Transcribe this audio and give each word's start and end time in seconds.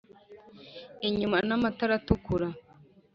inyuma 1.07 1.37
n' 1.47 1.55
amatara 1.57 1.93
atukura 1.99 2.47